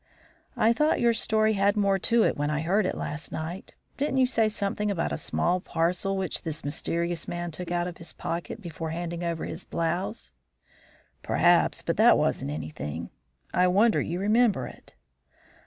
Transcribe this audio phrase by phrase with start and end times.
[0.57, 3.31] "I thought your story had more to it when I heard it last.
[3.97, 7.97] Didn't you say something about a small parcel which this mysterious man took out of
[7.97, 10.31] his pocket before handing over his blouse?"
[11.21, 13.11] "Perhaps; but that wasn't anything.
[13.53, 14.95] I wonder you remember it."